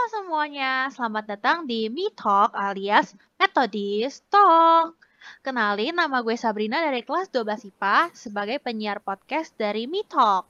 [0.00, 4.96] Halo semuanya, selamat datang di Me Talk alias Methodist Talk.
[5.44, 10.48] Kenalin, nama gue Sabrina dari kelas 12 IPA sebagai penyiar podcast dari Me Talk.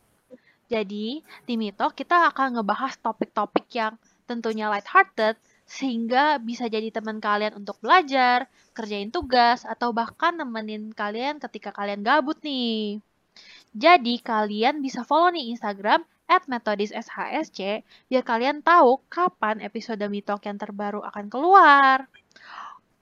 [0.71, 1.19] Jadi,
[1.51, 5.35] di Me Talk kita akan ngebahas topik-topik yang tentunya lighthearted
[5.67, 12.07] sehingga bisa jadi teman kalian untuk belajar, kerjain tugas, atau bahkan nemenin kalian ketika kalian
[12.07, 13.03] gabut nih.
[13.75, 20.55] Jadi, kalian bisa follow nih Instagram at metodishshsc biar kalian tahu kapan episode Mitok yang
[20.55, 22.07] terbaru akan keluar.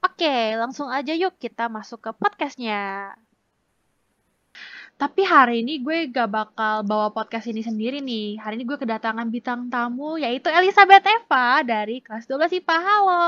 [0.01, 3.13] Oke, langsung aja yuk kita masuk ke podcastnya.
[4.99, 8.41] Tapi hari ini gue gak bakal bawa podcast ini sendiri nih.
[8.43, 12.77] Hari ini gue kedatangan bintang tamu yaitu Elizabeth Eva dari kelas 12 IPA.
[12.83, 13.23] Halo.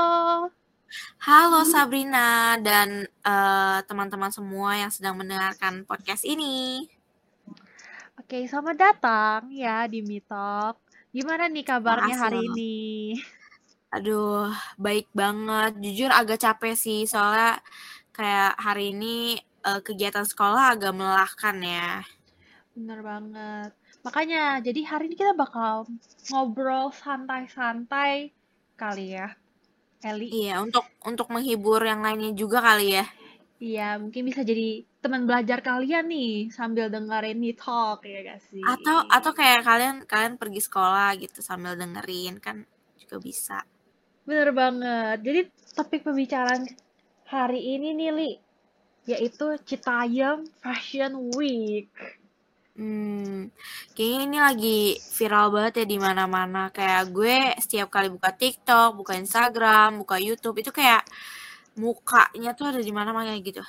[1.23, 6.91] Halo Sabrina dan uh, teman-teman semua yang sedang mendengarkan podcast ini.
[8.31, 10.79] Oke, selamat datang ya di Mitok.
[11.11, 12.75] Gimana nih kabarnya Makasih hari ini?
[13.91, 14.47] Aduh,
[14.79, 15.75] baik banget.
[15.83, 17.59] Jujur agak capek sih soalnya
[18.15, 19.35] kayak hari ini
[19.67, 22.07] uh, kegiatan sekolah agak melelahkan ya.
[22.71, 23.75] Bener banget.
[23.99, 25.91] Makanya, jadi hari ini kita bakal
[26.31, 28.31] ngobrol santai-santai
[28.79, 29.35] kali ya,
[30.07, 30.31] Eli.
[30.31, 33.03] Iya, untuk untuk menghibur yang lainnya juga kali ya.
[33.59, 38.61] Iya, mungkin bisa jadi teman belajar kalian nih sambil dengerin Me Talk ya gak sih?
[38.61, 42.61] Atau atau kayak kalian kalian pergi sekolah gitu sambil dengerin kan
[43.01, 43.59] juga bisa.
[44.21, 45.17] Bener banget.
[45.25, 45.39] Jadi
[45.73, 46.69] topik pembicaraan
[47.25, 48.31] hari ini nih, Li,
[49.09, 51.89] yaitu Citayam Fashion Week.
[52.77, 53.51] Hmm,
[53.97, 54.79] kayaknya ini lagi
[55.17, 56.69] viral banget ya di mana-mana.
[56.69, 61.03] Kayak gue setiap kali buka TikTok, buka Instagram, buka YouTube itu kayak
[61.75, 63.65] mukanya tuh ada di mana-mana gitu.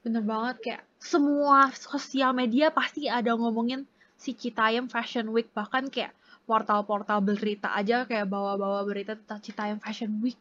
[0.00, 3.84] Bener banget, kayak semua sosial media pasti ada ngomongin
[4.16, 5.48] si Citayam Fashion Week.
[5.52, 6.16] Bahkan kayak
[6.48, 10.40] portal-portal berita aja kayak bawa-bawa berita tentang Citayam Fashion Week.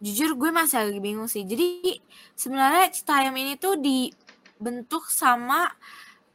[0.00, 1.46] Jujur gue masih agak bingung sih.
[1.46, 2.00] Jadi
[2.34, 5.70] sebenarnya Citayam ini tuh dibentuk sama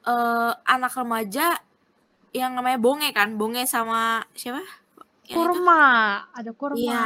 [0.05, 1.59] uh, anak remaja
[2.31, 3.35] yang namanya Bonge kan.
[3.35, 4.84] Bonge sama siapa?
[5.25, 5.33] Itu?
[5.33, 5.83] Kurma,
[6.29, 6.77] ada kurma.
[6.77, 7.03] Iya,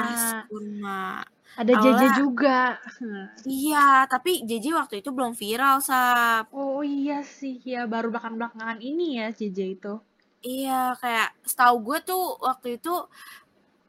[0.51, 1.23] kurma.
[1.55, 2.59] Ada JJ Awalnya- juga.
[3.47, 6.51] Iya, tapi JJ waktu itu belum viral, Sap.
[6.51, 9.93] Oh iya sih, ya baru belakang-belakangan ini ya JJ itu.
[10.39, 12.93] Iya, kayak setahu gue tuh waktu itu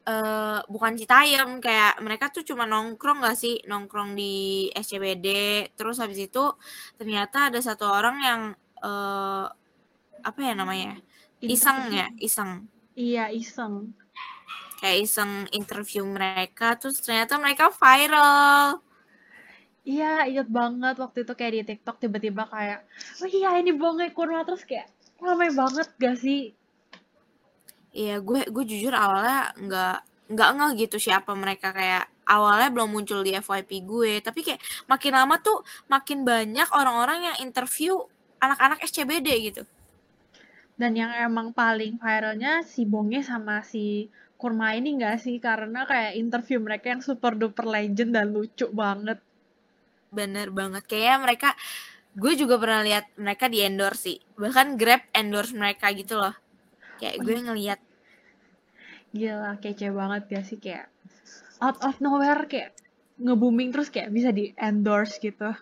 [0.09, 3.61] eh bukan Citayam, kayak mereka tuh cuma nongkrong gak sih?
[3.69, 5.29] Nongkrong di SCBD,
[5.77, 6.43] terus habis itu
[6.97, 8.41] ternyata ada satu orang yang
[8.83, 9.47] eh
[10.25, 10.97] apa ya namanya?
[11.39, 12.67] Iseng ya, iseng.
[12.97, 13.95] Iya, iseng.
[14.81, 18.81] Kayak iseng interview mereka, terus ternyata mereka viral.
[19.85, 22.85] Iya, inget banget waktu itu kayak di TikTok tiba-tiba kayak,
[23.21, 24.89] oh iya ini bonge kurma terus kayak
[25.21, 26.57] ramai banget gak sih?
[27.93, 29.97] Iya, gue gue jujur awalnya nggak
[30.31, 35.13] nggak ngeh gitu siapa mereka kayak awalnya belum muncul di FYP gue, tapi kayak makin
[35.13, 35.59] lama tuh
[35.91, 37.99] makin banyak orang-orang yang interview
[38.39, 39.63] anak-anak SCBD gitu.
[40.79, 44.09] Dan yang emang paling viralnya si bonge sama si
[44.41, 45.37] kurma ini gak sih?
[45.37, 49.21] Karena kayak interview mereka yang super duper legend dan lucu banget.
[50.09, 50.89] Bener banget.
[50.89, 51.49] Kayaknya mereka
[52.17, 54.19] gue juga pernah lihat mereka di endorse sih.
[54.41, 56.33] Bahkan Grab endorse mereka gitu loh.
[56.97, 57.81] Kayak gue ngeliat
[59.11, 60.59] Gila, kece banget gak sih?
[60.63, 60.87] Kayak
[61.61, 62.73] out of nowhere kayak
[63.21, 65.53] nge-booming terus kayak bisa di endorse gitu.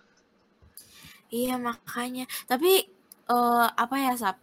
[1.28, 2.24] Iya makanya.
[2.46, 2.86] Tapi
[3.28, 4.38] eh apa ya Sap?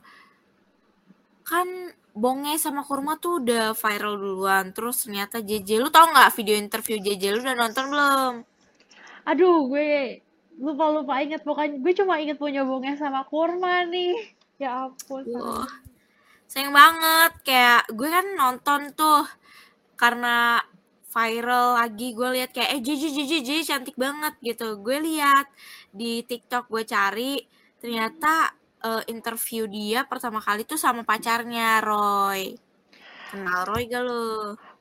[1.46, 4.72] Kan Bonge sama Kurma tuh udah viral duluan.
[4.72, 5.84] Terus ternyata JJ.
[5.84, 7.24] Lu tau nggak video interview JJ?
[7.36, 8.34] Lu udah nonton belum?
[9.28, 10.24] Aduh, gue
[10.56, 14.16] lupa-lupa inget pokoknya gue cuma inget punya bonge sama kurma nih.
[14.56, 15.28] Ya ampun.
[15.36, 15.68] Wah,
[16.48, 17.44] sayang banget.
[17.44, 19.28] Kayak gue kan nonton tuh
[20.00, 20.64] karena
[21.12, 22.16] viral lagi.
[22.16, 24.80] Gue lihat kayak eh JJ JJ JJ cantik banget gitu.
[24.80, 25.52] Gue lihat
[25.92, 27.44] di TikTok gue cari
[27.84, 28.56] ternyata
[28.88, 32.42] eh, interview dia pertama kali tuh sama pacarnya Roy.
[33.30, 34.14] Kenal Roy gak lu?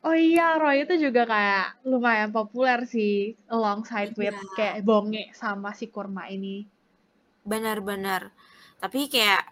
[0.08, 3.12] Oh iya, Roy itu juga kayak lumayan populer sih
[3.54, 4.54] alongside with Iya.
[4.56, 6.48] kayak bonge sama si kurma ini.
[7.50, 8.22] Benar-benar.
[8.82, 9.42] Tapi kayak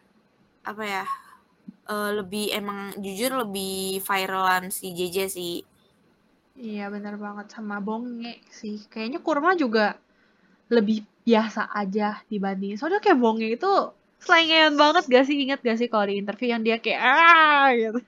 [0.71, 1.05] apa ya?
[1.95, 3.75] eh, lebih emang jujur lebih
[4.09, 5.57] viralan si JJ sih.
[6.67, 8.77] Iya, bener banget sama bonge sih.
[8.93, 9.85] Kayaknya kurma juga
[10.77, 10.99] lebih
[11.29, 12.73] biasa aja dibanding.
[12.79, 13.69] Soalnya kayak bonge itu
[14.25, 15.37] selengean banget gak sih?
[15.43, 18.01] Ingat gak sih kalau di interview yang dia kayak ah gitu.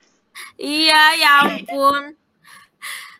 [0.58, 2.18] Iya, ya ampun.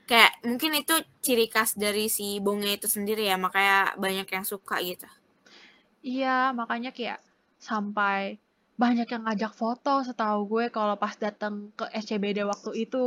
[0.05, 0.95] Kayak mungkin itu
[1.25, 5.09] ciri khas dari si Bonge itu sendiri ya, makanya banyak yang suka gitu.
[6.05, 7.25] Iya, makanya kayak
[7.57, 8.37] sampai
[8.75, 13.07] banyak yang ngajak foto setahu gue kalau pas datang ke SCBD waktu itu.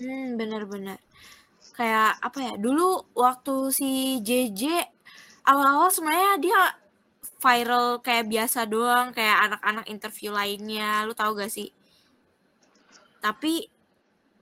[0.00, 0.96] Hmm, bener-bener.
[1.76, 2.52] Kayak apa ya?
[2.56, 4.88] Dulu waktu si JJ
[5.44, 6.60] awal-awal sebenarnya dia
[7.38, 11.06] viral kayak biasa doang, kayak anak-anak interview lainnya.
[11.06, 11.70] Lu tahu gak sih?
[13.22, 13.66] Tapi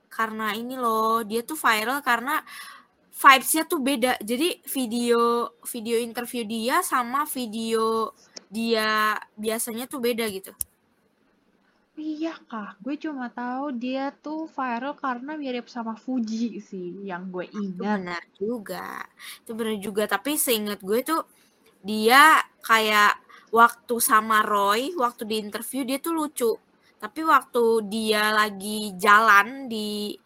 [0.08, 2.40] karena ini loh, dia tuh viral karena
[3.16, 4.16] vibes-nya tuh beda.
[4.20, 8.12] Jadi video video interview dia sama video
[8.48, 10.52] dia biasanya tuh beda gitu.
[11.96, 17.48] Iya kak, gue cuma tahu dia tuh viral karena mirip sama Fuji sih, yang gue
[17.48, 18.04] Itu ingat.
[18.04, 19.08] benar juga.
[19.40, 21.25] Itu benar juga, tapi seingat gue tuh
[21.87, 23.23] dia kayak
[23.55, 26.53] waktu sama Roy, waktu di interview dia tuh lucu.
[26.99, 30.19] Tapi waktu dia lagi jalan di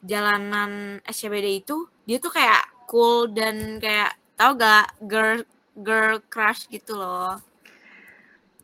[0.00, 5.42] jalanan SCBD itu, dia tuh kayak cool dan kayak tau gak girl
[5.74, 7.42] girl crush gitu loh.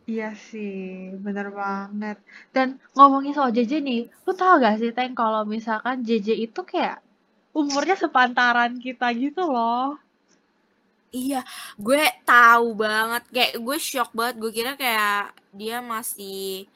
[0.07, 2.23] Iya sih, bener banget.
[2.55, 7.03] Dan ngomongin soal JJ nih, lu tau gak sih Teng kalau misalkan JJ itu kayak
[7.51, 9.99] umurnya sepantaran kita gitu loh.
[11.15, 11.41] Iya,
[11.79, 13.23] gue tahu banget.
[13.31, 14.37] Kayak gue shock banget.
[14.43, 16.67] Gue kira kayak dia masih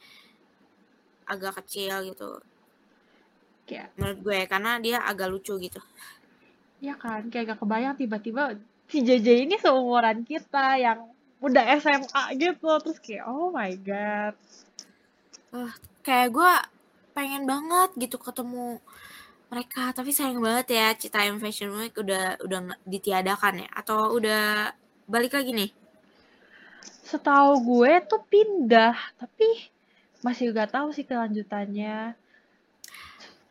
[1.27, 2.39] agak kecil gitu.
[3.67, 5.81] Kayak, Menurut gue karena dia agak lucu gitu.
[6.81, 8.57] ya kan, kayak gak kebayang tiba-tiba
[8.89, 12.67] si JJ ini seumuran kita yang udah SMA gitu.
[12.81, 14.33] Terus kayak, oh my god.
[15.53, 15.69] Uh,
[16.01, 16.51] kayak gue
[17.13, 18.81] pengen banget gitu ketemu
[19.51, 19.91] mereka.
[19.91, 24.71] Tapi sayang banget ya Citayam Fashion Week udah udah ditiadakan ya atau udah
[25.05, 25.71] balik lagi nih.
[27.03, 29.67] Setahu gue tuh pindah, tapi
[30.23, 32.15] masih gak tahu sih kelanjutannya.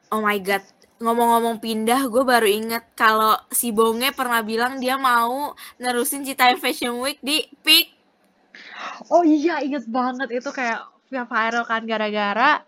[0.09, 0.65] Oh my god.
[1.01, 6.97] Ngomong-ngomong pindah, gue baru inget kalau si Bonge pernah bilang dia mau nerusin Citayam Fashion
[7.01, 8.01] Week di Peak
[9.09, 12.63] Oh iya, inget banget itu kayak yang viral kan gara-gara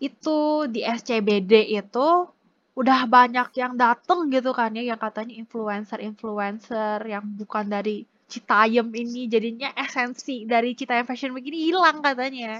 [0.00, 2.08] itu di SCBD itu
[2.76, 9.30] udah banyak yang dateng gitu kan ya yang katanya influencer-influencer yang bukan dari Citayam ini
[9.30, 12.58] jadinya esensi dari Citayam Fashion Week ini hilang katanya.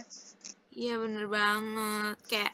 [0.71, 2.17] Iya bener banget.
[2.31, 2.53] Kayak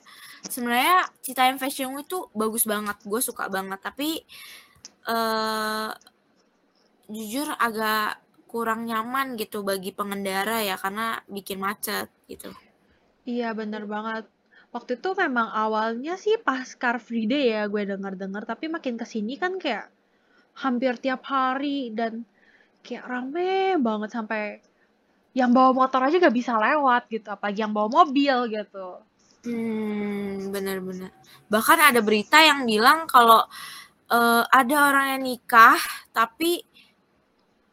[0.49, 2.97] sebenarnya Citayam Fashion Week tuh bagus banget.
[3.05, 3.85] Gue suka banget.
[3.85, 4.25] Tapi
[5.05, 5.91] eh
[7.13, 12.49] jujur agak kurang nyaman gitu bagi pengendara ya karena bikin macet gitu.
[13.29, 14.25] Iya bener banget.
[14.73, 19.05] Waktu itu memang awalnya sih pas Car Free Day ya gue denger-denger tapi makin ke
[19.05, 19.93] sini kan kayak
[20.65, 22.25] hampir tiap hari dan
[22.81, 24.65] kayak rame banget sampai
[25.37, 29.01] yang bawa motor aja gak bisa lewat gitu apalagi yang bawa mobil gitu
[29.43, 31.11] Hmm, bener-bener.
[31.51, 33.43] Bahkan ada berita yang bilang kalau
[34.07, 35.79] eh, ada orang yang nikah
[36.15, 36.63] tapi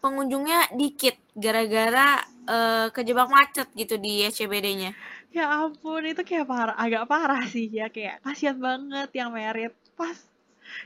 [0.02, 4.98] pengunjungnya dikit gara-gara eh, kejebak macet gitu di SCBD-nya.
[5.30, 10.18] Ya ampun itu kayak parah agak parah sih ya kayak kasihan banget yang merit pas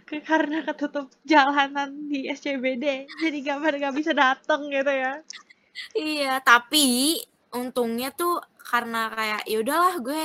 [0.07, 5.23] ke karena ketutup jalanan di SCBD jadi gak, gak bisa dateng gitu ya
[5.97, 7.17] Iya, tapi
[7.53, 10.23] untungnya tuh karena kayak ya udahlah gue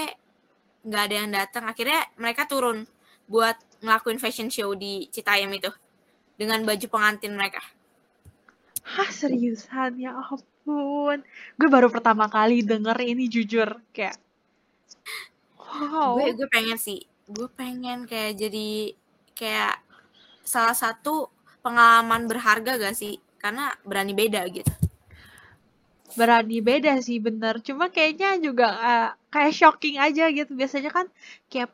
[0.89, 1.65] nggak ada yang datang.
[1.69, 2.85] Akhirnya mereka turun
[3.29, 5.69] buat ngelakuin fashion show di Citayam itu
[6.37, 7.61] dengan baju pengantin mereka.
[8.95, 10.01] Hah seriusan?
[10.01, 11.19] Ya ampun.
[11.59, 13.69] Gue baru pertama kali denger ini jujur.
[13.93, 14.17] Kayak
[15.93, 16.17] wow.
[16.17, 18.69] Gue gue pengen sih, gue pengen kayak jadi
[19.39, 19.77] kayak
[20.53, 21.29] salah satu
[21.65, 23.21] pengalaman berharga gak sih?
[23.43, 24.73] Karena berani beda gitu.
[26.19, 27.63] berani beda sih bener.
[27.63, 30.51] Cuma kayaknya juga uh, kayak shocking aja gitu.
[30.57, 31.07] Biasanya kan
[31.53, 31.71] kayak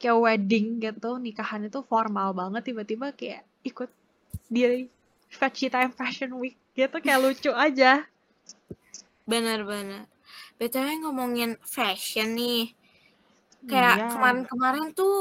[0.00, 1.10] kayak wedding gitu.
[1.20, 3.90] Nikahan itu formal banget tiba-tiba kayak ikut
[4.50, 4.88] di
[5.70, 7.90] Time Fashion Week gitu kayak lucu aja
[9.30, 10.02] Bener-bener.
[10.58, 12.62] BTW ngomongin fashion nih.
[13.70, 14.08] Kayak Iya.
[14.12, 15.14] kemarin-kemarin tuh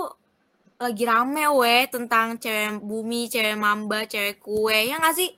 [0.84, 4.78] lagi rame weh tentang cewek bumi, cewek mamba, cewek kue.
[4.92, 5.32] Ya gak sih?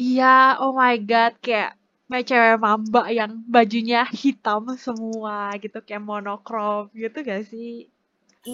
[0.00, 0.24] Iya,
[0.62, 1.70] oh my god, kayak
[2.08, 7.68] kayak cewek mamba yang bajunya hitam semua gitu, kayak monokrom gitu gak sih?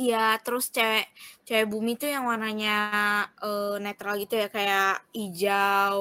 [0.03, 1.07] Iya, terus cewek
[1.47, 2.75] cewek bumi tuh yang warnanya
[3.49, 5.99] eh, netral gitu ya, kayak hijau,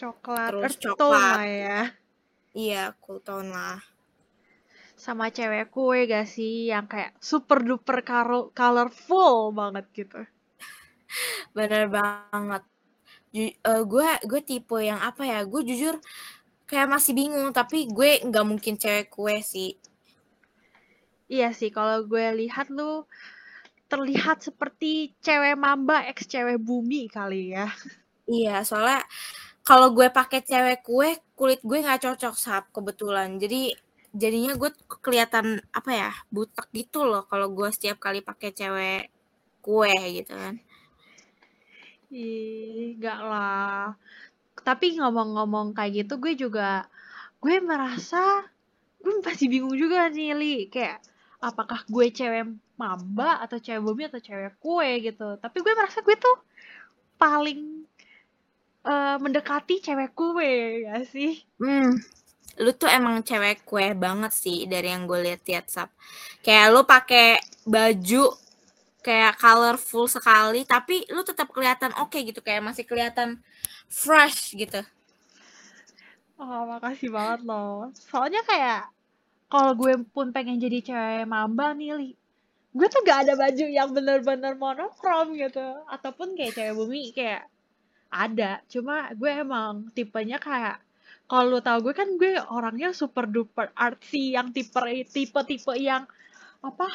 [0.00, 1.32] Coklat, terus earth tone coklat.
[1.34, 1.78] lah ya.
[2.62, 3.76] Iya, cool tone lah.
[5.04, 7.98] Sama cewek kue gak sih, yang kayak super duper
[8.58, 10.20] colorful banget gitu.
[11.56, 12.62] Bener banget.
[13.34, 15.40] Ju- eh, gue gue tipe yang apa ya?
[15.46, 15.94] Gue jujur
[16.68, 19.70] kayak masih bingung, tapi gue nggak mungkin cewek kue sih.
[21.34, 23.02] Iya sih, kalau gue lihat lu
[23.90, 27.66] terlihat seperti cewek mamba ex cewek bumi kali ya.
[28.26, 29.00] Iya, soalnya
[29.66, 33.36] kalau gue pakai cewek kue, kulit gue nggak cocok sap kebetulan.
[33.42, 33.74] Jadi
[34.16, 34.70] jadinya gue
[35.04, 39.12] kelihatan apa ya butek gitu loh kalau gue setiap kali pakai cewek
[39.60, 40.56] kue gitu kan
[42.14, 43.98] Ih, gak lah.
[44.62, 46.86] Tapi ngomong-ngomong kayak gitu, gue juga,
[47.42, 48.46] gue merasa,
[49.02, 50.56] gue masih bingung juga nih, Li.
[50.70, 51.02] Kayak,
[51.42, 52.46] apakah gue cewek
[52.78, 55.34] mamba, atau cewek bumi, atau cewek kue gitu.
[55.42, 56.36] Tapi gue merasa gue tuh
[57.18, 57.75] paling
[58.86, 61.42] uh, mendekati cewek kue, gak sih?
[61.58, 61.98] Hmm,
[62.62, 65.90] lu tuh emang cewek kue banget sih dari yang gue lihat-lihat sap.
[66.40, 68.30] Kayak lu pakai baju
[69.06, 73.38] kayak colorful sekali tapi lu tetap kelihatan oke okay gitu kayak masih kelihatan
[73.86, 74.82] fresh gitu
[76.42, 78.90] oh makasih banget loh soalnya kayak
[79.46, 82.10] kalau gue pun pengen jadi cewek mamba nih li
[82.74, 87.46] gue tuh gak ada baju yang bener-bener monokrom gitu ataupun kayak cewek bumi kayak
[88.10, 90.78] ada cuma gue emang tipenya kayak
[91.26, 94.78] kalau lu tau gue kan gue orangnya super duper artsy yang tipe
[95.10, 96.06] tipe tipe yang
[96.62, 96.86] apa?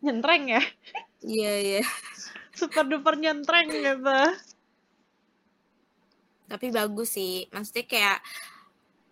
[0.00, 0.62] Nyentreng ya?
[1.20, 1.82] Iya iya.
[2.56, 4.20] Super duper nyentreng gitu.
[6.48, 8.18] Tapi bagus sih maksudnya kayak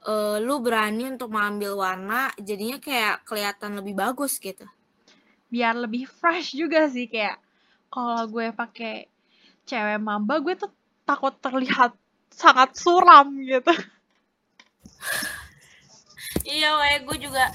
[0.08, 4.64] uh, lu berani untuk mengambil warna jadinya kayak kelihatan lebih bagus gitu.
[5.52, 7.36] Biar lebih fresh juga sih kayak
[7.92, 9.04] kalau gue pakai
[9.68, 10.72] cewek mamba gue tuh
[11.08, 11.96] takut terlihat
[12.28, 13.72] sangat suram gitu.
[16.44, 17.48] Iya weh gue juga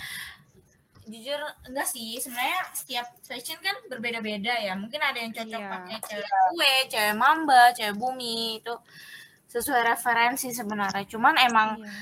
[1.04, 4.74] jujur enggak sih sebenarnya setiap fashion kan berbeda-beda ya.
[4.74, 5.70] Mungkin ada yang cocok iya.
[5.70, 8.74] pakai cewek kue cewek mamba cewek bumi itu
[9.50, 11.06] sesuai referensi sebenarnya.
[11.06, 11.94] Cuman emang iya.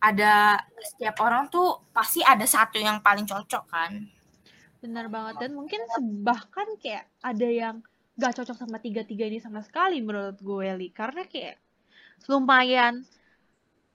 [0.00, 0.34] ada
[0.80, 3.92] setiap orang tuh pasti ada satu yang paling cocok kan.
[4.80, 5.44] Benar banget.
[5.44, 5.80] Dan mungkin
[6.24, 7.76] bahkan kayak ada yang
[8.14, 10.88] gak cocok sama tiga-tiga ini sama sekali menurut gue Li.
[10.94, 11.58] Karena kayak
[12.30, 13.02] lumayan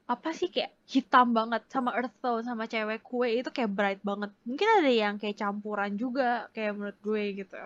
[0.10, 3.40] apa sih kayak hitam banget sama earth tone sama cewek kue.
[3.40, 4.32] Itu kayak bright banget.
[4.44, 7.62] Mungkin ada yang kayak campuran juga kayak menurut gue gitu.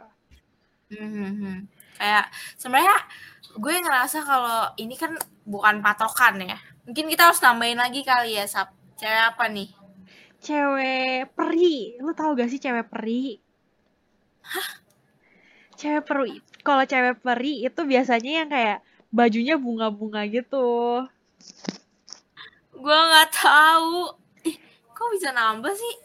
[0.93, 1.65] Hmm,
[1.98, 2.29] kayak
[2.60, 2.98] sebenarnya
[3.57, 5.17] gue ngerasa kalau ini kan
[5.48, 6.57] bukan patokan ya.
[6.86, 8.75] Mungkin kita harus tambahin lagi kali ya sap.
[8.93, 9.69] Cewek apa nih?
[10.38, 11.98] Cewek peri.
[11.98, 13.41] Lu tau gak sih cewek peri?
[14.43, 14.82] Hah
[15.83, 18.79] cewek peri kalau cewek peri itu biasanya yang kayak
[19.11, 21.03] bajunya bunga-bunga gitu.
[22.73, 24.15] Gue nggak tahu.
[24.47, 24.57] Ih
[24.95, 25.95] kok bisa nambah sih?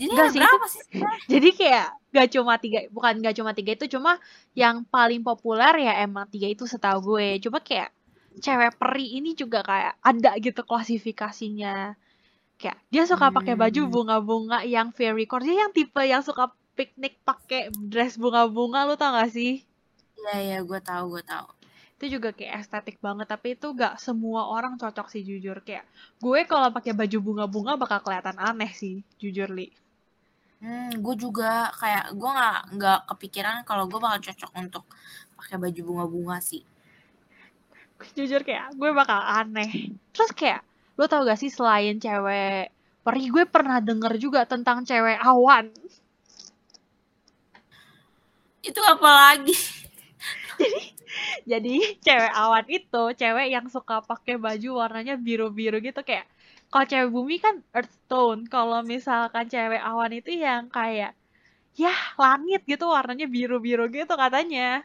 [0.00, 0.82] Jadi gak sih, berapa sih
[1.28, 4.16] jadi kayak gak cuma tiga bukan gak cuma tiga itu cuma
[4.56, 7.36] yang paling populer ya emang tiga itu setahu gue.
[7.44, 7.92] Cuma kayak
[8.40, 11.98] cewek peri ini juga kayak ada gitu klasifikasinya.
[12.56, 13.92] Kayak dia suka pakai baju hmm.
[13.92, 16.48] bunga-bunga yang fairy core dia yang tipe yang suka
[16.80, 19.60] piknik pakai dress bunga-bunga lu tau gak sih?
[20.16, 21.60] Iya iya gue tahu gue tahu
[22.00, 25.60] itu juga kayak estetik banget tapi itu gak semua orang cocok sih jujur.
[25.60, 25.84] Kayak
[26.16, 29.68] gue kalau pakai baju bunga-bunga bakal kelihatan aneh sih jujur li.
[30.64, 34.84] Hmm gue juga kayak gue nggak nggak kepikiran kalau gue bakal cocok untuk
[35.36, 36.64] pakai baju bunga-bunga sih.
[38.16, 39.92] Jujur kayak gue bakal aneh.
[40.16, 40.64] Terus kayak
[40.96, 42.72] lo tau gak sih selain cewek
[43.04, 45.72] peri gue pernah denger juga tentang cewek awan
[48.68, 49.54] itu apa lagi
[50.60, 50.80] jadi
[51.50, 51.72] jadi
[52.04, 56.26] cewek awan itu cewek yang suka pakai baju warnanya biru-biru gitu kayak
[56.70, 61.10] kalau cewek bumi kan earth tone kalau misalkan cewek awan itu yang kayak
[61.82, 64.84] ya langit gitu warnanya biru-biru gitu katanya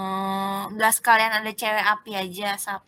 [0.00, 2.82] Oh, nggak sekalian ada cewek api aja, Sap.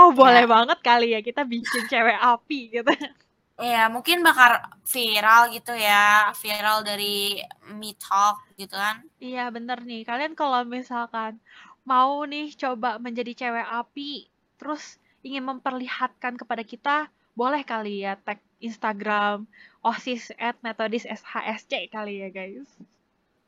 [0.00, 0.48] Oh, boleh ya.
[0.54, 2.90] banget kali ya kita bikin cewek api gitu.
[3.54, 7.38] Iya, mungkin bakal viral gitu ya, viral dari
[7.70, 9.06] Me Talk gitu kan.
[9.22, 10.02] Iya, bener nih.
[10.02, 11.38] Kalian kalau misalkan
[11.86, 14.26] mau nih coba menjadi cewek api,
[14.58, 16.96] terus ingin memperlihatkan kepada kita,
[17.38, 19.46] boleh kali ya tag Instagram
[19.84, 22.66] osis at metodis shsc kali ya guys.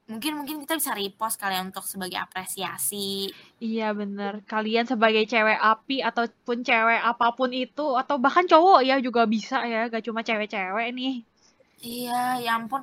[0.07, 3.35] Mungkin mungkin kita bisa repost kalian untuk sebagai apresiasi.
[3.59, 9.03] Iya bener, kalian sebagai cewek api ataupun cewek apa pun itu atau bahkan cowok ya
[9.03, 11.15] juga bisa ya, gak cuma cewek-cewek nih.
[11.83, 12.83] Iya, ya ampun,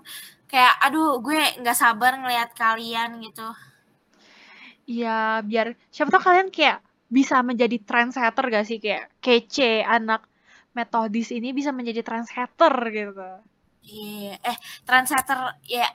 [0.51, 3.47] kayak aduh gue nggak sabar ngelihat kalian gitu.
[4.83, 10.27] Iya, biar siapa tau kalian kayak bisa menjadi trendsetter gak sih kayak kece anak
[10.75, 13.27] metodis ini bisa menjadi trendsetter gitu.
[13.83, 15.87] Iya, eh trendsetter ya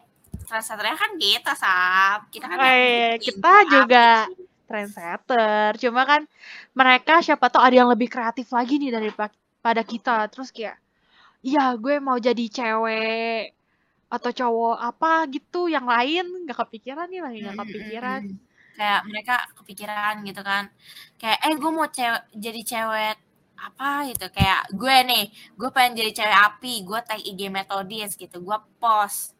[0.48, 2.20] trendsetternya kan kita sab.
[2.32, 4.24] Kita kan eh, kita juga
[4.64, 5.76] trendsetter.
[5.76, 6.24] Cuma kan
[6.72, 10.28] mereka siapa tau ada yang lebih kreatif lagi nih daripada kita.
[10.32, 10.80] Terus kayak
[11.44, 13.54] iya gue mau jadi cewek
[14.08, 16.48] atau cowok apa gitu yang lain.
[16.48, 18.22] Nggak kepikiran nih lagi nggak kepikiran.
[18.78, 20.70] kayak mereka kepikiran gitu kan.
[21.18, 23.16] Kayak eh gue mau cewek jadi cewek
[23.58, 24.26] apa gitu.
[24.30, 25.24] Kayak gue nih
[25.58, 26.74] gue pengen jadi cewek api.
[26.86, 28.38] Gue tag IG metodis gitu.
[28.38, 29.37] Gue post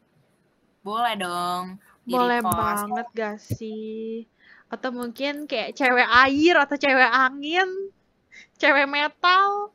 [0.79, 2.55] boleh dong di Boleh repost.
[2.57, 4.25] banget gak sih?
[4.69, 7.69] Atau mungkin kayak cewek air atau cewek angin,
[8.57, 9.73] cewek metal.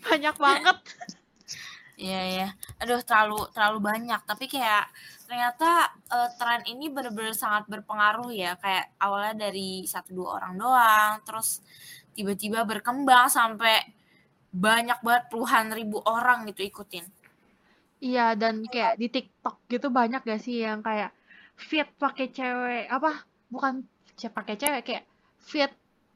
[0.00, 0.78] Banyak banget.
[2.00, 2.48] Iya ya,
[2.80, 4.20] aduh terlalu terlalu banyak.
[4.24, 4.88] Tapi kayak
[5.28, 8.56] ternyata uh, tren ini benar-benar sangat berpengaruh ya.
[8.56, 11.60] Kayak awalnya dari satu dua orang doang, terus
[12.16, 13.84] tiba-tiba berkembang sampai
[14.48, 17.04] banyak banget puluhan ribu orang gitu ikutin.
[18.00, 21.10] Iya dan kayak di TikTok gitu banyak gak sih yang kayak
[21.68, 23.10] fit pakai cewek apa?
[23.52, 23.74] Bukan
[24.36, 25.04] pakai cewek kayak
[25.50, 25.70] fit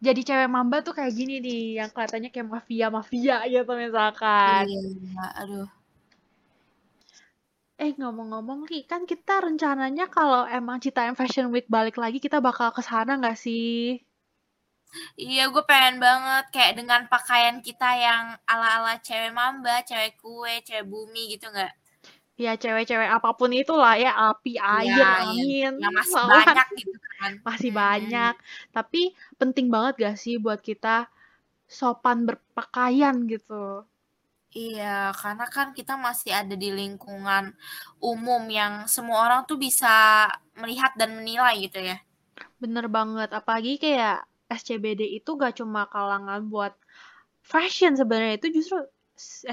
[0.07, 4.65] jadi cewek mamba tuh kayak gini nih yang kelihatannya kayak mafia mafia gitu misalkan.
[4.69, 5.69] Iya, aduh.
[7.85, 12.69] Eh ngomong-ngomong nih kan kita rencananya kalau emang Citaem Fashion Week balik lagi kita bakal
[12.77, 13.99] ke sana nggak sih?
[15.23, 20.85] Iya, gue pengen banget kayak dengan pakaian kita yang ala-ala cewek mamba, cewek kue, cewek
[20.93, 21.73] bumi gitu nggak?
[22.45, 26.33] Ya cewek-cewek apa pun itulah ya api, air, ya, angin, ya, masih lawan.
[26.33, 27.33] banyak gitu kan.
[27.47, 27.79] Masih Hmm.
[27.83, 28.35] banyak.
[28.77, 29.01] Tapi
[29.41, 30.89] penting banget gak sih buat kita
[31.79, 33.87] sopan berpakaian gitu.
[34.63, 34.85] Iya,
[35.21, 37.45] karena kan kita masih ada di lingkungan
[38.11, 39.87] umum yang semua orang tuh bisa
[40.61, 41.97] melihat dan menilai gitu ya.
[42.63, 43.29] Bener banget.
[43.39, 44.15] Apalagi kayak
[44.59, 46.73] SCBD itu gak cuma kalangan buat
[47.53, 48.77] fashion sebenarnya itu justru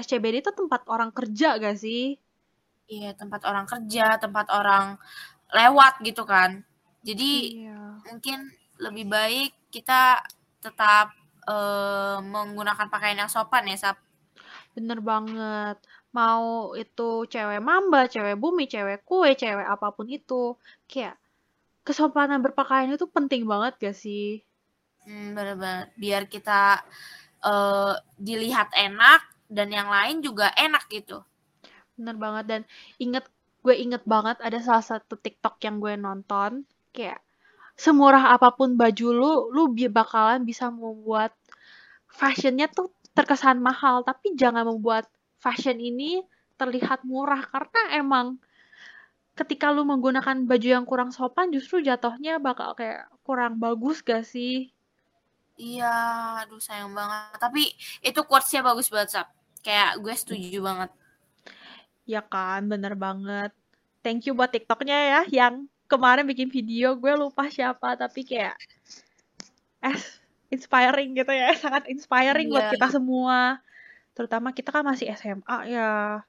[0.02, 2.02] SCBD itu tempat orang kerja gak sih?
[2.94, 4.84] Iya, tempat orang kerja, tempat orang
[5.58, 6.50] lewat gitu kan.
[7.08, 7.32] Jadi
[7.62, 7.78] Iya.
[8.08, 8.38] mungkin
[8.84, 10.02] lebih baik kita
[10.64, 11.06] tetap
[11.54, 13.96] eh, menggunakan pakaian yang sopan ya, Sap.
[14.76, 15.76] Bener banget.
[16.18, 16.44] Mau
[16.82, 20.42] itu cewek mamba, cewek bumi, cewek kue, cewek apa pun itu.
[20.90, 21.14] Kayak
[21.86, 24.26] kesopanan berpakaian itu penting banget gak sih?
[25.06, 25.90] Hmm, bener-bener.
[25.98, 26.82] Biar kita
[27.42, 31.22] eh, dilihat enak dan yang lain juga enak gitu.
[31.98, 32.44] Bener banget.
[32.50, 32.62] Dan
[33.02, 33.24] inget,
[33.64, 36.64] gue inget banget ada salah satu TikTok yang gue nonton.
[36.94, 37.20] Kayak
[37.74, 41.34] semurah apa pun baju lu, lu bakalan bisa membuat
[42.08, 44.06] fashionnya tuh terkesan mahal.
[44.06, 45.10] Tapi jangan membuat
[45.42, 46.22] fashion ini
[46.60, 47.42] terlihat murah.
[47.50, 48.38] Karena emang
[49.34, 54.70] ketika lu menggunakan baju yang kurang sopan justru jatuhnya bakal kayak kurang bagus gak sih?
[55.54, 55.92] Iya,
[56.42, 57.36] aduh sayang banget.
[57.38, 57.62] Tapi
[58.00, 59.28] itu quotes-nya bagus banget, Sap.
[59.60, 60.90] Kayak gue setuju banget.
[62.02, 63.52] Ya kan, bener banget.
[64.02, 68.56] Thank you buat TikToknya ya, yang kemarin bikin video, gue lupa siapa, tapi kayak
[69.82, 69.98] eh,
[70.50, 72.72] inspiring gitu ya, sangat inspiring buat Iya.
[72.74, 73.62] kita semua.
[74.12, 76.20] Terutama kita kan masih SMA ya.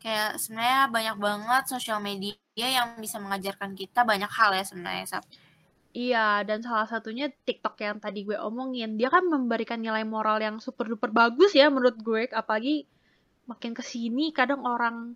[0.00, 5.24] Kayak sebenarnya banyak banget sosial media yang bisa mengajarkan kita banyak hal ya sebenarnya, Sap.
[5.92, 10.56] Iya, dan salah satunya TikTok yang tadi gue omongin, dia kan memberikan nilai moral yang
[10.56, 12.88] super duper bagus ya menurut gue, apalagi
[13.44, 15.12] makin ke sini kadang orang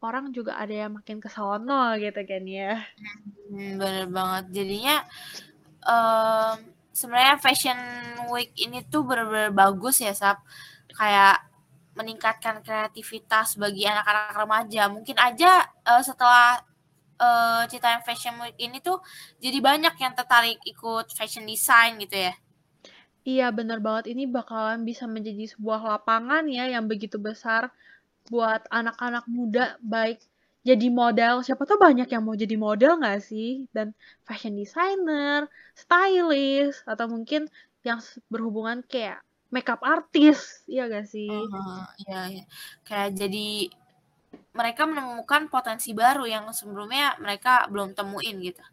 [0.00, 2.80] orang juga ada yang makin ke sono gitu kan ya.
[3.52, 4.44] Hmm, bener banget.
[4.52, 4.96] Jadinya
[5.84, 6.56] em,
[6.92, 7.78] sebenarnya Fashion
[8.32, 10.40] Week ini tuh bener-bener bagus ya, Sap.
[10.92, 11.44] Kayak
[11.96, 14.88] meningkatkan kreativitas bagi anak-anak remaja.
[14.92, 16.60] Mungkin aja eh, setelah
[17.18, 18.98] eh Citaem Fashion Week ini tuh
[19.38, 22.34] jadi banyak yang tertarik ikut fashion design gitu ya.
[23.24, 24.12] Iya, bener banget.
[24.12, 27.72] Ini bakalan bisa menjadi sebuah lapangan ya yang begitu besar
[28.28, 30.20] buat anak-anak muda, baik
[30.68, 31.40] jadi model.
[31.44, 33.64] Siapa tuh banyak yang mau jadi model nggak sih?
[33.72, 33.96] Dan
[34.28, 37.48] fashion designer, stylist, atau mungkin
[37.84, 38.00] yang
[38.32, 39.20] berhubungan kayak
[39.52, 41.30] makeup artist, iya gak sih?
[41.30, 42.44] Heeh, iya, iya.
[42.88, 43.48] Kayak jadi
[44.54, 48.64] mereka menemukan potensi baru yang sebelumnya mereka belum temuin gitu.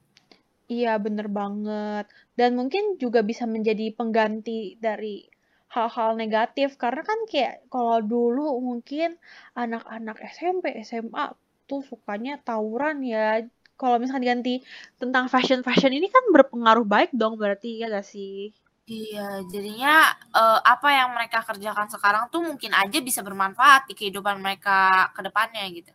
[0.71, 2.07] Iya, bener banget.
[2.39, 5.27] Dan mungkin juga bisa menjadi pengganti dari
[5.75, 6.79] hal-hal negatif.
[6.79, 9.19] Karena kan kayak kalau dulu mungkin
[9.51, 11.35] anak-anak SMP, SMA
[11.67, 13.43] tuh sukanya tawuran ya.
[13.75, 14.63] Kalau misalnya diganti
[15.01, 18.53] tentang fashion-fashion ini kan berpengaruh baik dong berarti ya gak sih?
[18.89, 19.89] Iya, jadinya
[20.37, 25.21] eh, apa yang mereka kerjakan sekarang tuh mungkin aja bisa bermanfaat di kehidupan mereka ke
[25.27, 25.91] depannya gitu.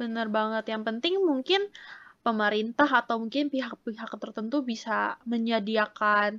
[0.00, 0.64] Bener banget.
[0.72, 1.60] Yang penting mungkin
[2.26, 6.30] pemerintah atau mungkin pihak-pihak tertentu bisa menyediakan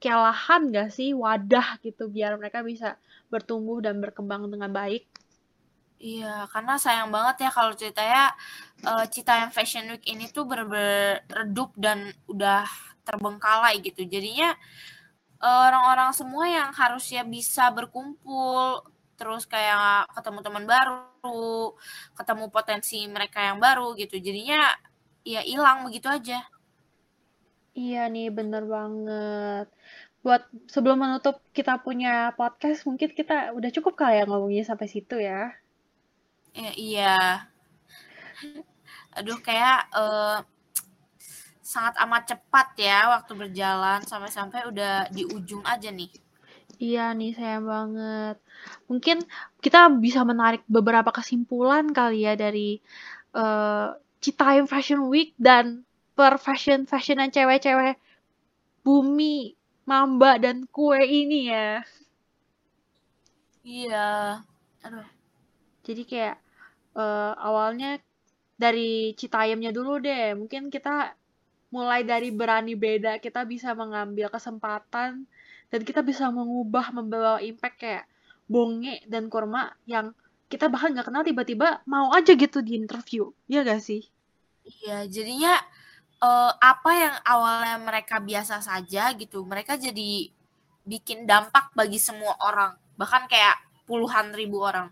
[0.00, 2.88] kayak lahan gak sih wadah gitu biar mereka bisa
[3.32, 5.02] bertumbuh dan berkembang dengan baik.
[5.98, 8.30] Iya, karena sayang banget ya kalau ceritanya
[8.86, 11.98] eh, Citaem Fashion Week ini tuh bener-bener redup dan
[12.30, 12.62] udah
[13.02, 14.06] terbengkalai gitu.
[14.06, 14.54] Jadinya
[15.42, 18.82] orang-orang semua yang harusnya bisa berkumpul,
[19.14, 21.74] terus kayak ketemu teman baru,
[22.14, 24.18] ketemu potensi mereka yang baru gitu.
[24.18, 24.74] Jadinya
[25.22, 26.42] ya hilang begitu aja.
[27.78, 29.66] Iya nih, bener banget.
[30.26, 35.22] Buat sebelum menutup kita punya podcast, mungkin kita udah cukup kali ya ngomongnya sampai situ
[35.22, 35.54] ya.
[36.58, 37.16] Ya, iya.
[39.18, 40.42] aduh kayak uh,
[41.68, 46.08] sangat amat cepat ya waktu berjalan sampai-sampai udah di ujung aja nih.
[46.80, 48.36] Iya nih sayang banget.
[48.88, 49.20] Mungkin
[49.60, 52.80] kita bisa menarik beberapa kesimpulan kali ya dari
[53.36, 53.92] uh,
[54.24, 55.84] Citayam Fashion Week dan
[56.16, 58.00] per fashion fashionan cewek-cewek
[58.82, 59.52] bumi
[59.84, 61.84] mamba dan kue ini ya.
[63.60, 64.40] Iya.
[64.88, 65.08] Aduh.
[65.84, 66.36] Jadi kayak
[66.96, 68.00] uh, awalnya
[68.56, 70.32] dari Citayamnya dulu deh.
[70.32, 71.17] Mungkin kita
[71.68, 75.28] mulai dari berani beda, kita bisa mengambil kesempatan
[75.68, 78.04] dan kita bisa mengubah membawa impact kayak
[78.48, 80.16] bonge dan kurma yang
[80.48, 83.28] kita bahkan nggak kenal tiba-tiba mau aja gitu di interview.
[83.44, 84.08] Ya gak sih?
[84.64, 85.60] Iya jadinya
[86.24, 90.32] uh, apa yang awalnya mereka biasa saja gitu mereka jadi
[90.88, 94.88] bikin dampak bagi semua orang bahkan kayak puluhan ribu orang.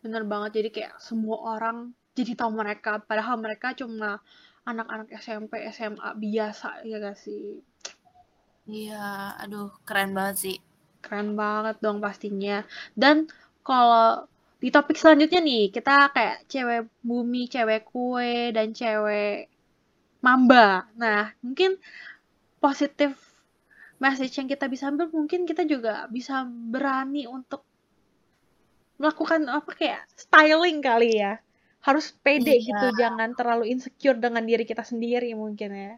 [0.00, 4.24] Bener banget jadi kayak semua orang jadi tahu mereka padahal mereka cuma
[4.62, 7.58] anak-anak SMP SMA biasa ya gak sih?
[8.70, 10.56] Iya aduh keren banget sih.
[11.02, 12.62] Keren banget dong pastinya.
[12.94, 13.26] Dan
[13.66, 14.26] kalau
[14.62, 19.50] di topik selanjutnya nih kita kayak cewek bumi cewek kue dan cewek
[20.22, 20.86] mamba.
[20.94, 21.74] Nah mungkin
[22.62, 23.18] positif
[23.98, 27.66] message yang kita bisa ambil mungkin kita juga bisa berani untuk
[29.02, 31.42] melakukan apa kayak styling kali ya
[31.82, 32.62] harus pede iya.
[32.62, 35.94] gitu jangan terlalu insecure dengan diri kita sendiri mungkin ya.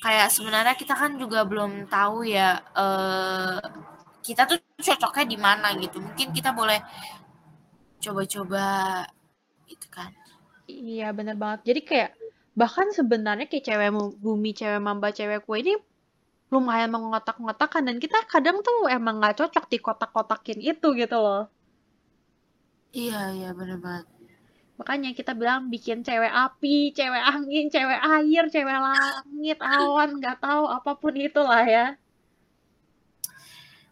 [0.00, 3.60] Kayak sebenarnya kita kan juga belum tahu ya uh,
[4.20, 6.00] kita tuh cocoknya di mana gitu.
[6.04, 6.80] Mungkin kita boleh
[8.00, 8.64] coba-coba
[9.68, 10.12] gitu kan.
[10.68, 11.72] Iya bener banget.
[11.72, 12.10] Jadi kayak
[12.52, 15.80] bahkan sebenarnya kayak cewek bumi cewek mamba cewek kue ini
[16.50, 21.46] lumayan mengotak-ngotakan dan kita kadang tuh emang nggak cocok di kotak-kotakin itu gitu loh
[22.90, 24.06] iya iya bener banget.
[24.80, 30.64] Makanya kita bilang bikin cewek api cewek angin cewek air cewek langit awan nggak tahu
[30.64, 32.00] apa pun itulah ya.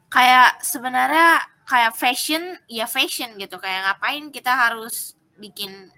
[0.08, 3.61] Kayak sebenarnya kayak fashion ya fashion gitu.
[3.61, 5.92] Kayak ngapain kita harus bikin?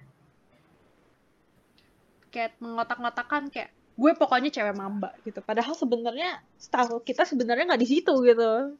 [2.35, 5.39] Kayak mengotak-ngotakan kayak gue pokoknya cewek mamba gitu.
[5.39, 8.75] Padahal sebenarnya style kita sebenarnya nggak di situ gitu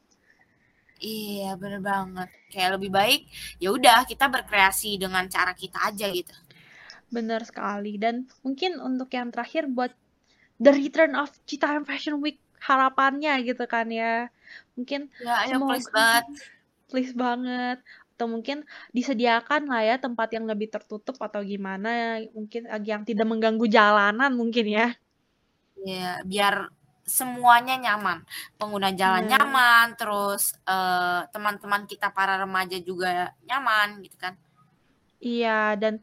[1.01, 2.29] iya bener banget.
[2.53, 3.21] Kayak lebih baik
[3.57, 6.31] ya udah kita berkreasi dengan cara kita aja gitu.
[7.11, 7.97] Bener sekali.
[7.97, 9.91] Dan mungkin untuk yang terakhir buat
[10.61, 14.29] the return of Citaem Fashion Week harapannya gitu kan ya.
[14.77, 16.25] Mungkin ya, ya please banget.
[16.89, 17.77] please banget.
[18.15, 22.21] Atau mungkin disediakan lah ya tempat yang lebih tertutup atau gimana.
[22.31, 24.87] Mungkin yang tidak mengganggu jalanan mungkin ya.
[25.81, 26.69] Ya biar
[27.11, 28.23] semuanya nyaman
[28.55, 29.31] pengguna jalan hmm.
[29.35, 34.39] nyaman terus eh, teman-teman kita para remaja juga nyaman gitu kan
[35.19, 35.99] iya dan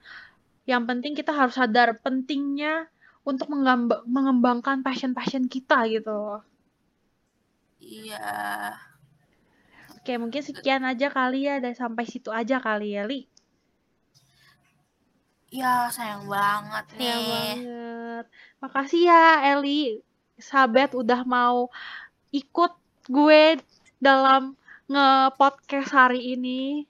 [0.68, 2.92] yang penting kita harus sadar pentingnya
[3.28, 3.48] untuk
[4.08, 6.40] mengembangkan passion-passion kita gitu.
[7.80, 8.72] Iya.
[9.96, 13.28] Oke, mungkin sekian aja kali ya, dan sampai situ aja kali ya, Li.
[15.48, 17.04] Ya, sayang banget nih.
[17.04, 18.24] Sayang banget.
[18.64, 19.24] Makasih ya,
[19.56, 20.04] Eli.
[20.38, 21.66] Sahabat udah mau
[22.30, 22.72] ikut
[23.10, 23.58] gue
[23.98, 24.54] dalam
[24.86, 26.86] nge-podcast hari ini.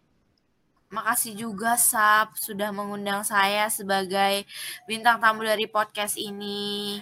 [0.88, 4.44] Makasih juga Sap sudah mengundang saya sebagai
[4.84, 7.00] bintang tamu dari podcast ini.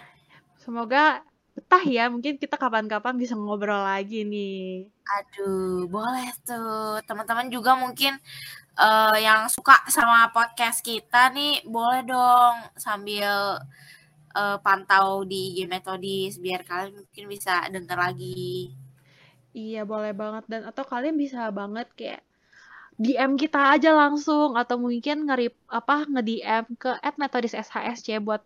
[0.58, 1.22] Semoga
[1.54, 4.90] betah ya, mungkin kita kapan-kapan bisa ngobrol lagi nih.
[5.06, 6.98] Aduh, boleh tuh.
[7.06, 8.18] Teman-teman juga mungkin
[8.78, 13.62] uh, yang suka sama podcast kita nih, boleh dong sambil
[14.36, 18.76] uh, pantau di Game Methodis biar kalian mungkin bisa denger lagi.
[19.56, 22.20] Iya, boleh banget dan atau kalian bisa banget kayak
[23.00, 28.44] DM kita aja langsung atau mungkin ngerip apa nge-DM ke @metodisshsc buat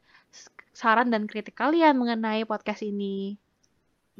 [0.70, 3.34] saran dan kritik kalian mengenai podcast ini.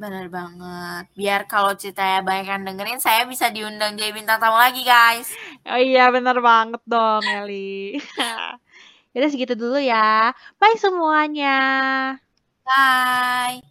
[0.01, 1.13] Bener banget.
[1.13, 5.29] Biar kalau ceritanya banyak yang dengerin, saya bisa diundang jadi bintang tamu lagi, guys.
[5.67, 8.01] Oh iya, bener banget dong, Eli.
[9.13, 10.31] Jadi segitu dulu ya.
[10.59, 11.47] Bye semuanya.
[12.65, 13.61] Bye.